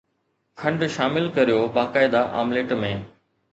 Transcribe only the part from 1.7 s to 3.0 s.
باقاعده آمليٽ ۾